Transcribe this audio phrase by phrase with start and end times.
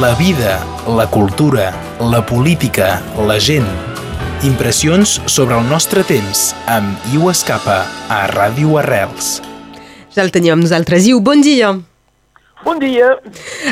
[0.00, 0.64] La vida,
[0.96, 3.66] la cultura, la política, la gent.
[4.48, 9.42] Impressions sobre el nostre temps amb Iu Escapa a Ràdio Arrels.
[10.14, 11.04] Ja el teníem nosaltres.
[11.10, 11.74] Iu, bon dia.
[12.64, 13.10] Bon dia.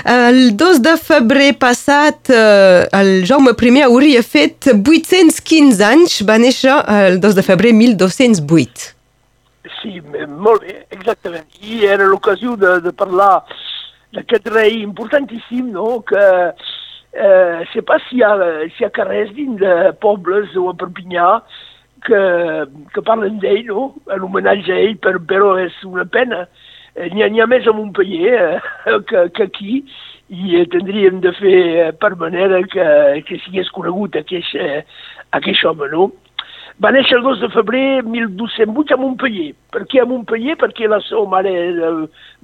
[0.05, 6.77] El 2 de febrer passat, eh, el Jaume I hauria fet 815 anys, va néixer
[7.07, 8.93] el 2 de febrer 1208.
[9.81, 11.49] Sí, molt bé, exactament.
[11.63, 13.45] I era l'ocasió de, de parlar
[14.17, 16.25] d'aquest rei importantíssim, no?, que
[17.13, 18.35] eh, sé pas si hi, ha,
[18.75, 21.29] si hi ha carrers dins de pobles o a Perpinyà
[22.07, 22.21] que,
[22.95, 26.47] que parlen d'ell, no?, en homenatge a ell, per, però és una pena.
[26.95, 29.83] Eh, N'hi ha, ha més a Montpellier eh, que, que aquí
[30.29, 32.89] i eh, tindríem de fer eh, per manera que,
[33.29, 34.57] que sigués conegut aquest,
[35.37, 36.11] aquest home, no?
[36.79, 39.49] Va néixer el 2 de febrer 1208 a Montpellier.
[39.75, 40.55] Per què a Montpellier?
[40.61, 41.89] Perquè la seva mare era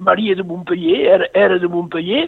[0.09, 2.25] Maria de Montpellier, era, era de Montpellier,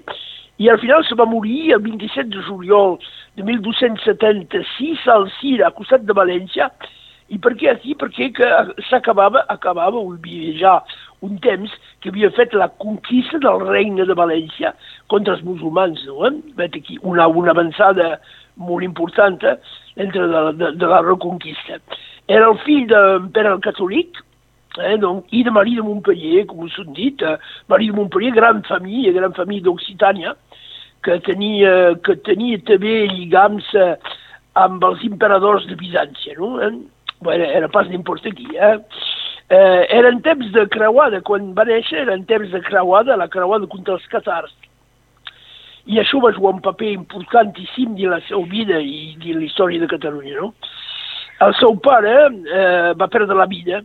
[0.57, 2.95] i al final se va morir el 27 de juliol
[3.35, 6.69] de 1276 al Cira, a costat de València.
[7.29, 7.95] I per què aquí?
[7.99, 8.29] Perquè
[8.87, 10.73] s'acabava, acabava, havia ja
[11.25, 14.73] un temps que havia fet la conquista del regne de València
[15.11, 16.03] contra els musulmans.
[16.07, 16.29] No?
[16.29, 16.69] Eh?
[16.69, 18.17] Aquí una, una avançada
[18.55, 19.57] molt important eh?
[19.97, 21.81] entre de, de, de la reconquista.
[22.27, 24.19] Era el fill d'un pere catòlic
[24.83, 27.23] eh, donc, i de Marie de Montpellier, com us hem dit.
[27.23, 27.37] Eh?
[27.71, 30.35] Marie de Montpellier, gran família, gran família d'Occitània,
[31.03, 33.95] que tenia, que tenia també lligams eh,
[34.57, 36.37] amb els imperadors de Bizància.
[36.39, 36.57] No?
[36.61, 36.75] Eh?
[37.19, 38.47] Bueno, era pas n'importa qui.
[38.55, 38.77] Eh?
[39.49, 43.95] Eh, eren temps de creuada, quan va néixer eren temps de creuada, la creuada contra
[43.95, 44.51] els catars.
[45.87, 49.79] I això va jugar un paper importantíssim de la seva vida i de la història
[49.79, 50.35] de Catalunya.
[50.41, 50.51] No?
[51.47, 53.81] El seu pare eh, va perdre la vida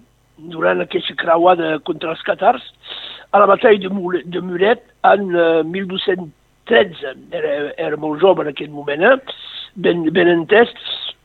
[0.50, 2.64] durant aquesta creuada contra els catars
[3.30, 7.14] a la batalla de, Muret, de Muret en eh, 1213.
[7.30, 9.16] Era, era molt jove en aquell moment, eh?
[9.76, 10.72] ben, ben entès.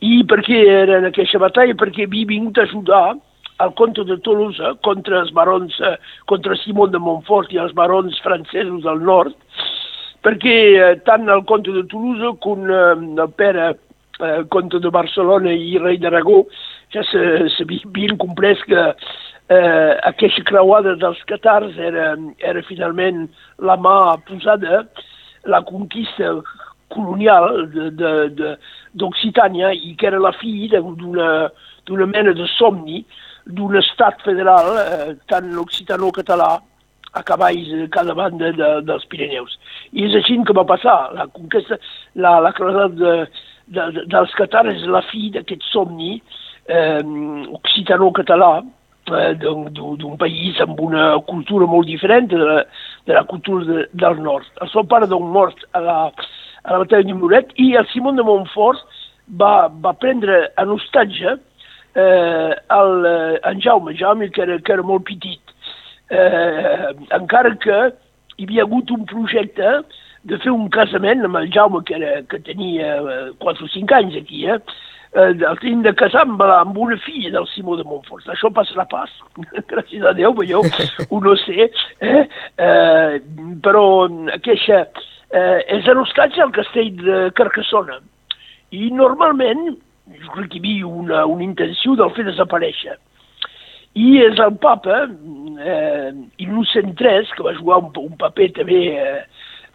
[0.05, 1.73] I per què era en aquesta batalla?
[1.77, 3.15] Perquè havia vingut a ajudar
[3.57, 5.97] al comte de Toulouse contra els barons, eh,
[6.29, 9.33] contra Simon de Montfort i els barons francesos del nord,
[10.21, 12.93] perquè eh, tant el comte de Toulouse com eh,
[13.23, 16.43] el pere eh, comte de Barcelona i rei d'Aragó
[16.93, 18.83] ja s'havien comprès que
[19.49, 23.27] eh, aquesta creuada dels catars era, era finalment
[23.59, 24.85] la mà posada,
[25.47, 26.37] la conquista
[26.93, 27.67] colonial
[28.93, 33.03] d'Occitània i que era la filla d'una mena de somni
[33.47, 36.57] d'un estat federal, eh, tant occitano-català,
[37.13, 39.57] a cavalls de cada banda de, dels Pirineus.
[39.93, 41.13] I és així que va passar.
[41.17, 41.79] La conquesta,
[42.15, 43.13] la, la claredat de,
[43.67, 46.17] de, de, dels catars és la fi d'aquest somni
[46.67, 47.01] eh,
[47.59, 52.59] occitano-català eh, d'un país amb una cultura molt diferent de la,
[53.07, 54.49] de la cultura de, del nord.
[54.61, 55.99] El seu pare doncs mort a la,
[56.67, 58.83] a la batalla de Muret i el Simon de Montfort
[59.39, 61.37] va, va prendre en hostatge
[61.95, 65.55] eh, el, eh, en Jaume, Jaume que era, que era molt petit,
[66.11, 67.79] eh, encara que
[68.37, 69.79] hi havia hagut un projecte
[70.27, 72.97] de fer un casament amb el Jaume, que, era, que tenia
[73.39, 74.59] 4 o 5 anys aquí, eh?
[75.15, 78.27] eh el tenim de casar amb, amb una filla del Simó de Montfort.
[78.27, 79.13] Això passarà pas,
[79.71, 80.65] gràcies a Déu, jo
[81.09, 81.71] ho no sé,
[82.03, 82.25] eh?
[82.59, 83.21] Eh,
[83.63, 83.85] però
[84.35, 84.83] aquesta
[85.31, 87.99] eh, és en hostatge al castell de Carcassona.
[88.71, 89.69] I normalment
[90.07, 92.95] jo crec que hi havia una, una intenció del fer desaparèixer.
[93.97, 96.11] I és el papa, eh,
[96.43, 99.23] Innocent III, que va jugar un, un paper també eh,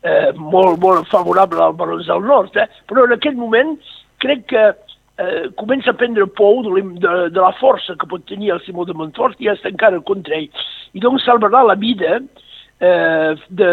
[0.02, 3.74] eh, molt, molt favorable als Barons del Nord, eh, però en aquest moment
[4.22, 8.52] crec que eh, comença a prendre por de, de, de la força que pot tenir
[8.54, 10.48] el Simó de Montfort i està encara contra ell.
[10.94, 13.72] I doncs salvarà la vida eh, de,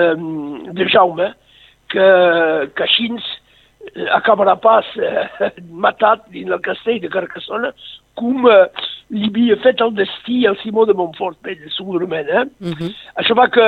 [0.74, 1.34] de Jaume,
[1.90, 2.08] que,
[2.76, 3.10] que així
[4.14, 7.72] acabarà pas eh, matat dins el castell de Carcassona
[8.20, 8.66] com eh,
[9.16, 12.28] li havia fet el destí al Simó de Montfort, bé, segurament.
[12.30, 12.46] Eh?
[12.62, 12.92] Uh -huh.
[13.22, 13.68] Això va que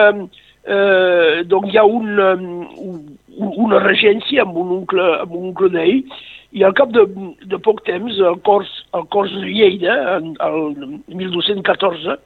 [0.66, 3.18] eh, doncs hi ha un, um,
[3.66, 6.04] una regència amb un oncle, amb un oncle d'ell
[6.52, 7.06] i al cap de,
[7.48, 12.18] de poc temps, el Cors, el Cors de Lleida, en, el 1214,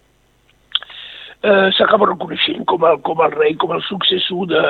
[1.43, 4.63] eh, s'acaba reconeixent com el, com el rei, com el successor de,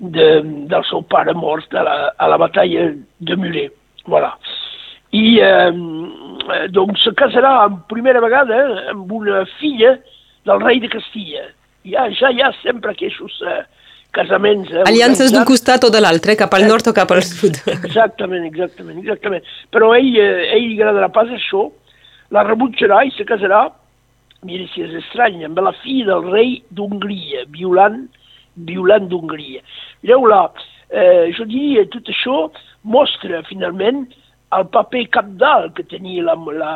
[0.00, 0.28] de,
[0.72, 2.88] del seu pare mort a la, a la batalla
[3.18, 3.76] de Muret.
[4.08, 4.32] Voilà.
[5.12, 5.70] I eh,
[6.72, 8.60] doncs se casarà en primera vegada
[8.94, 9.98] amb una filla
[10.48, 11.44] del rei de Castilla.
[11.84, 13.60] Ja, ja hi ha sempre aquests eh,
[14.16, 14.70] casaments.
[14.72, 17.60] Eh, Aliances d'un costat o de l'altre, cap al nord o cap al sud.
[17.74, 19.44] Exactament, exactament, exactament.
[19.74, 21.68] Però ell, eh, ell li agradarà pas això,
[22.32, 23.66] la rebutjarà i se casarà,
[24.46, 28.06] mira si és estrany, amb la filla del rei d'Hongria, Violant,
[28.56, 29.62] Violant d'Hongria.
[30.02, 30.40] Mireu-la,
[30.90, 32.48] eh, jo diria, tot això
[32.82, 34.06] mostra finalment
[34.56, 36.72] el paper capdalt que tenia la, la,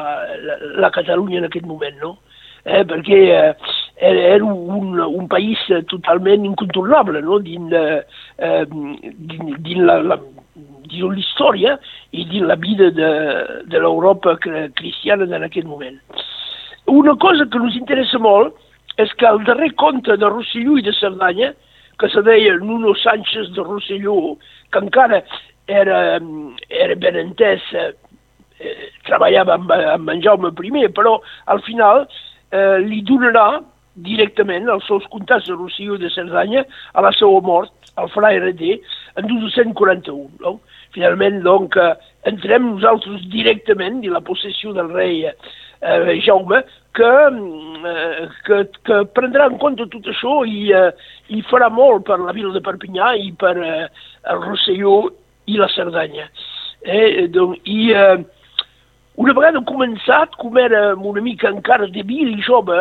[0.46, 2.12] la, la Catalunya en aquest moment, no?
[2.64, 5.60] Eh, perquè eh, era, un, un país
[5.90, 7.36] totalment incontornable no?
[7.44, 10.16] dins, eh, dins, dins la, la
[10.88, 11.74] dins l'història
[12.16, 13.10] i dins la vida de,
[13.68, 15.98] de l'Europa cristiana en aquest moment.
[16.88, 18.56] Una cosa que ens interessa molt
[18.96, 21.52] és que el darrer conte de Rosselló i de Cerdanya,
[21.98, 24.36] que se deia Nuno Sánchez de Rosselló,
[24.70, 25.22] que encara
[25.66, 26.20] era,
[26.68, 27.92] era ben entès, eh,
[29.06, 32.06] treballava amb, amb en Jaume I, però al final
[32.50, 33.62] eh, li donarà
[33.94, 36.64] directament els seus comptats de Rosselló de Cerdanya
[36.94, 38.80] a la seva mort, al Fra RD,
[39.16, 40.30] en 1241.
[40.42, 40.58] No?
[40.94, 41.78] Finalment, doncs,
[42.26, 46.64] entrem nosaltres directament i la possessió del rei eh, Jaume,
[46.94, 47.12] que,
[47.90, 50.90] eh, que, que prendrà en compte tot això i, eh,
[51.34, 53.88] i farà molt per la vila de Perpinyà i per eh,
[54.30, 54.98] el Rosselló
[55.50, 56.28] i la Cerdanya.
[56.84, 58.22] Eh, doncs, I eh,
[59.16, 62.78] una vegada començat, com era una mica encara débil i jove,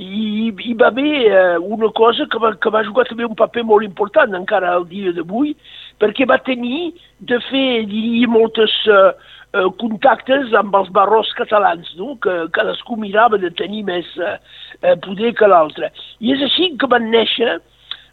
[0.00, 3.64] i hi va haver eh, una cosa que va, que va jugar també un paper
[3.68, 5.56] molt important encara al dia d'avui,
[6.00, 9.10] perquè va tenir de fer, diria, moltes eh,
[9.52, 12.14] eh, contactes amb els barros catalans, no?
[12.22, 14.36] que cadascú mirava de tenir més eh,
[14.82, 15.90] eh, poder que l'altre.
[16.20, 17.58] I és així que van néixer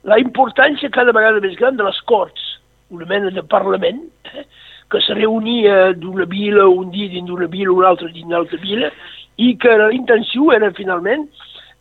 [0.07, 2.45] la importància cada vegada més gran de les Corts,
[2.93, 4.45] una mena de Parlament, eh,
[4.91, 8.59] que se reunia d'una vila un dia dins d'una vila, un altre dins d'una altra
[8.61, 8.91] vila,
[9.37, 11.27] i que l'intenció era finalment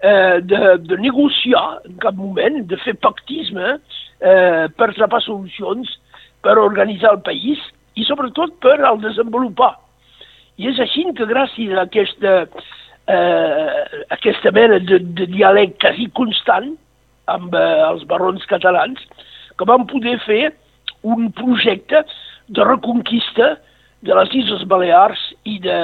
[0.02, 5.94] eh, de, de negociar en cap moment, de fer pactisme eh, per trapar solucions,
[6.42, 7.62] per organitzar el país
[7.96, 9.74] i sobretot per al desenvolupar.
[10.56, 12.34] I és així que gràcies a aquesta,
[13.12, 16.74] eh, aquesta mena de, de diàleg quasi constant
[17.32, 19.00] amb eh, els barons catalans,
[19.56, 20.52] que vam poder fer
[21.06, 22.04] un projecte
[22.48, 23.56] de reconquista
[24.06, 25.78] de les Illes Balears i de,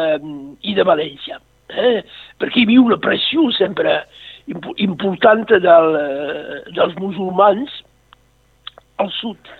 [0.62, 1.40] i de València.
[1.72, 2.02] Eh?
[2.40, 4.02] Perquè hi havia una pressió sempre
[4.84, 7.80] important del, eh, dels musulmans
[9.02, 9.52] al sud.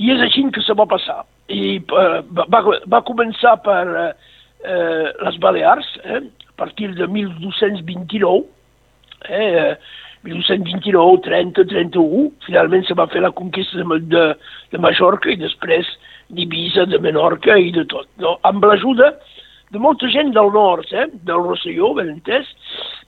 [0.00, 1.22] I és així que se va passar.
[1.50, 8.44] I eh, va, va començar per eh, les Balears, eh, a partir de 1229,
[9.28, 9.74] eh,
[10.22, 14.24] 1229, 30, 31, finalment se va fer la conquesta de, de,
[14.70, 15.88] de Mallorca i després
[16.32, 18.06] d'Ibiza, de Menorca i de tot.
[18.22, 18.36] No?
[18.46, 19.12] Amb l'ajuda
[19.72, 21.08] de molta gent del nord, eh?
[21.26, 22.48] del Rosselló, ben entès,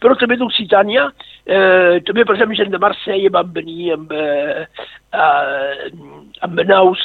[0.01, 1.11] però també d'Occitània,
[1.45, 4.65] eh, també, per exemple, gent de Marsella van venir amb, eh,
[5.13, 5.91] eh,
[6.47, 7.03] amb naus,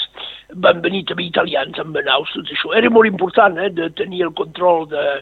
[0.56, 2.74] van venir també italians amb naus, tot això.
[2.78, 5.20] Era molt important eh, de tenir el control eh,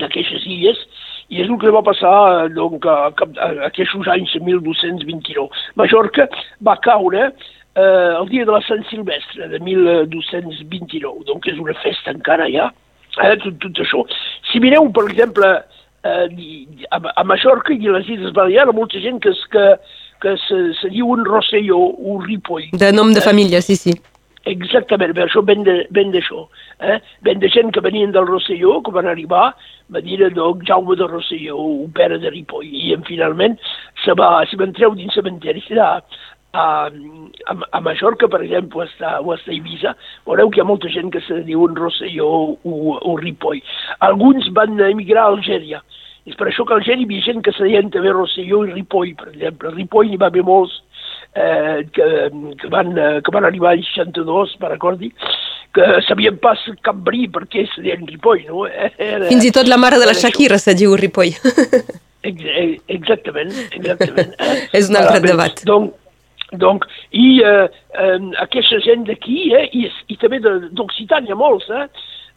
[0.00, 0.80] d'aquestes illes,
[1.28, 5.48] i és el que va passar doncs, a, a, a aquests anys 1229.
[5.76, 6.28] Mallorca
[6.64, 12.14] va caure eh, el dia de la Sant Silvestre de 1229, doncs és una festa
[12.16, 12.70] encara ja,
[13.20, 14.04] eh, tot, tot això.
[14.50, 15.52] Si mireu, per exemple,
[16.02, 16.26] eh,
[16.90, 19.66] a, a Mallorca i a les Illes Balears, molta gent que, que,
[20.24, 22.70] que se, se diu un Rosselló, un Ripoll.
[22.72, 23.26] De nom de eh?
[23.28, 23.98] família, sí, sí.
[24.46, 26.44] Exactament, per això ben d'això.
[26.80, 26.98] Eh?
[27.26, 29.50] Ben de gent que venien del Rosselló, que van arribar,
[29.90, 33.58] va dir doncs, Jaume de Rosselló, un pere de Ripoll, i finalment
[34.04, 35.98] se va, se van treure dins cementeri, serà
[36.52, 39.94] a, a, a Mallorca, per exemple, o està, o a Eivissa,
[40.26, 43.60] veureu que hi ha molta gent que se diu un Rosselló o, o Ripoll.
[44.00, 45.82] Alguns van emigrar a Algèria.
[46.28, 48.72] És per això que a Algèria hi havia gent que se deien també Rosselló i
[48.72, 49.74] Ripoll, per exemple.
[49.76, 50.80] Ripoll n'hi va haver molts
[51.38, 52.08] eh, que,
[52.60, 52.90] que, van,
[53.22, 55.12] que van arribar al 62, per recordi,
[55.74, 58.66] que sabien pas Cambrí perquè se deien Ripoll, no?
[58.66, 61.36] Era, Fins i tot la mare de la Shakira se diu Ripoll.
[62.28, 64.34] Exactament, exactament.
[64.42, 64.54] Eh?
[64.78, 65.62] És un altre debat.
[65.68, 65.94] Donc,
[66.58, 67.66] donc, i eh,
[68.00, 71.86] eh, aquesta gent d'aquí, eh, i, i també d'Occitània molts, eh,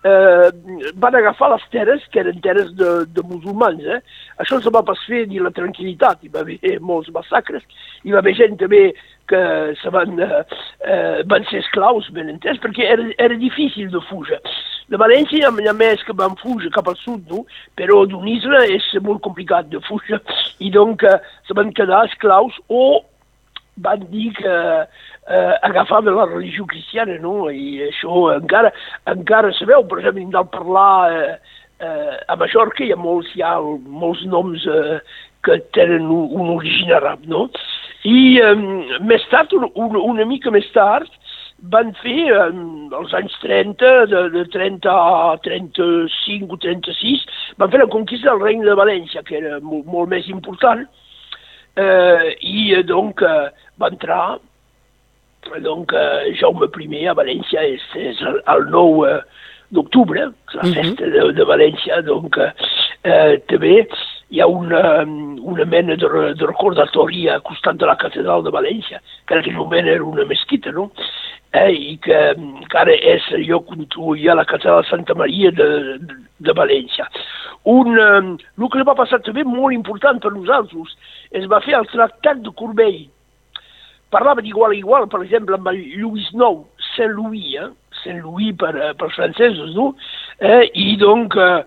[0.03, 0.49] eh,
[0.95, 3.83] van agafar les terres que eren terres de, de musulmans.
[3.83, 3.99] Eh?
[4.41, 7.65] Això se va pas fer ni la tranquil·litat, hi va haver molts massacres,
[8.03, 8.89] hi va haver gent també
[9.31, 9.41] que
[9.81, 10.41] se van, eh,
[10.87, 14.41] eh, van ser esclaus, ben entès, perquè era, era difícil de fugir.
[14.91, 17.45] De València hi ha més que van fugir cap al sud, no?
[17.79, 20.19] però d'un isla és molt complicat de fugir,
[20.59, 21.15] i donc eh,
[21.47, 22.99] se van quedar esclaus o
[23.83, 24.55] van dir que
[25.27, 27.49] eh, agafaven la religió cristiana, no?
[27.49, 28.71] I això encara,
[29.11, 31.35] encara sabeu, per exemple, del parlar eh,
[31.81, 34.99] eh, a Mallorca hi ha molts, hi ha molts noms eh,
[35.45, 37.47] que tenen un, un origen àrab, no?
[38.07, 38.53] I eh,
[39.05, 41.09] més tard, un, un, una mica més tard,
[41.73, 42.47] van fer, eh,
[42.97, 47.25] als anys 30, de, de 30 a 35 o 36,
[47.61, 50.87] van fer la conquista del regne de València, que era molt, molt més important,
[51.77, 53.49] i eh, donc eh,
[53.79, 54.39] va entrar
[55.63, 59.21] donc eh, Jaume I a València és, és el, el 9 eh,
[59.71, 60.73] d'octubre, la -huh.
[60.73, 63.87] festa de, de València, donc eh, també
[64.29, 65.03] hi ha una,
[65.41, 69.55] una mena de, de recordatori al costat de la catedral de València, que en aquell
[69.55, 70.91] moment era una mesquita, no?
[71.51, 72.17] Eh, i que,
[72.71, 73.25] que ara és
[73.59, 73.81] on
[74.15, 75.67] hi ha la catedral de Santa Maria de,
[76.39, 77.09] de, València.
[77.67, 78.21] Un, eh,
[78.55, 80.95] el que va passar també molt important per nosaltres
[81.35, 83.03] es va fer el tractat de Corbell.
[84.15, 86.63] Parlava d'igual a igual, per exemple, amb el Lluís IX,
[86.95, 87.69] Saint-Louis, eh?
[88.01, 89.91] Saint-Louis per, eh, per francesos, no?
[90.39, 91.65] Eh, I donc eh,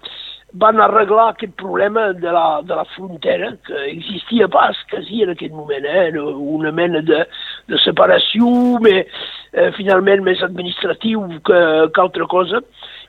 [0.54, 5.52] van arreglar aquest problema de la, de la frontera, que existia pas quasi en aquell
[5.52, 6.12] moment, eh?
[6.18, 7.24] una mena de,
[7.68, 8.48] de separació,
[8.80, 9.08] mais,
[9.54, 11.60] eh, finalment més administratiu que,
[11.94, 12.60] que altra cosa,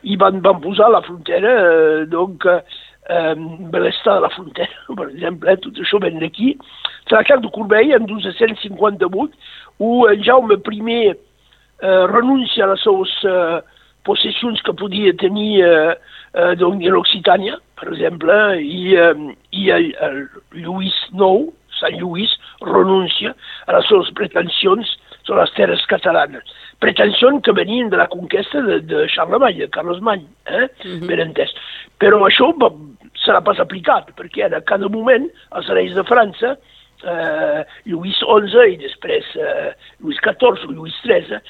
[0.06, 3.36] i van, van posar la frontera, eh, donc, eh,
[3.74, 6.54] l'estat de la frontera, per exemple, eh, tot això ven d'aquí.
[7.10, 11.14] Tractat de Corbeil, en 1258, où en Jaume I
[11.82, 13.62] eh, renuncia a les seves eh,
[14.06, 15.96] possessions que podia tenir eh,
[16.34, 20.20] eh, donc, en Occitània, per exemple, i, eh, i el, el
[20.54, 22.32] Lluís IX, Sant Lluís,
[22.64, 23.34] renuncia
[23.68, 24.94] a les seves pretensions
[25.25, 26.44] sobre les terres catalanes.
[26.79, 30.67] Pretensions que venien de la conquesta de, de Charlemagne, de Carles Many, eh?
[30.84, 31.08] Mm -hmm.
[31.08, 31.51] ben entès.
[32.00, 32.53] Però això
[33.25, 36.58] serà pas aplicat, perquè a cada moment els reis de França
[37.03, 41.41] eh, Lluís XI i després eh, Lluís XIV Lluís XIII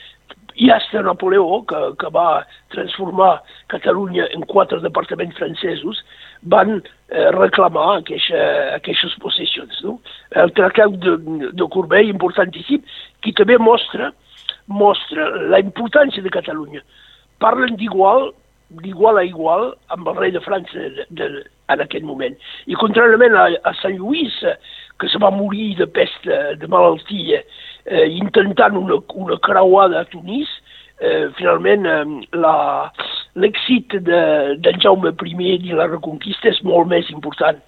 [0.55, 5.99] i hasta Napoleó, que, que va transformar Catalunya en quatre departaments francesos,
[6.45, 8.41] van eh, reclamar aquesta,
[8.77, 9.81] aquestes possessions.
[9.83, 9.97] No?
[10.43, 11.17] El tractat de,
[11.51, 12.85] de Corbeil, importantíssim,
[13.25, 14.11] que també mostra,
[14.67, 16.83] mostra la importància de Catalunya.
[17.41, 18.31] Parlen d'igual
[18.81, 21.27] d'igual a igual amb el rei de França de, de,
[21.69, 22.33] en aquest moment.
[22.65, 24.33] I contràriament a, a Sant Lluís,
[24.99, 27.43] que se va morir de pesta, de malaltia,
[27.85, 30.49] eh, intentant una, una creuada a Tunis,
[30.99, 32.05] eh, finalment eh,
[33.35, 37.59] l'èxit d'en de, Jaume I i la reconquista és molt més important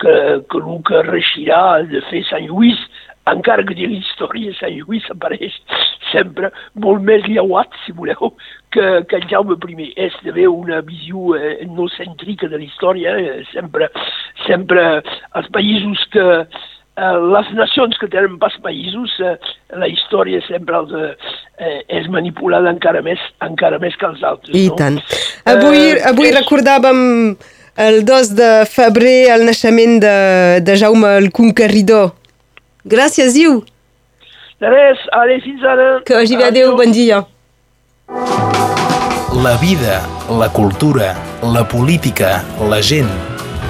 [0.00, 0.14] que,
[0.48, 2.78] que el que reixirà de fer Sant Lluís,
[3.28, 5.54] encara que dins la història Sant Lluís apareix
[6.10, 8.32] sempre molt més lleuat, si voleu,
[8.72, 9.92] que, que en Jaume I.
[9.96, 13.90] És també una visió eh, etnocèntrica de la història, eh, sempre,
[14.46, 15.02] sempre
[15.36, 19.36] els països que, Eh, les nacions que tenen pas països, eh,
[19.78, 20.92] la història sempre els,
[21.58, 24.54] eh, és manipulada encara més, encara més que els altres.
[24.56, 24.76] I no?
[24.76, 25.00] tant.
[25.48, 26.36] Avui, eh, avui és...
[26.36, 27.00] recordàvem
[27.80, 30.16] el 2 de febrer el naixement de,
[30.60, 32.12] de Jaume el Conqueridor.
[32.84, 33.62] Gràcies, Iu.
[34.60, 35.88] De res, allez, fins ara.
[36.04, 37.24] Que vagi bé, adéu, bon dia.
[39.40, 40.02] La vida,
[40.36, 43.29] la cultura, la política, la gent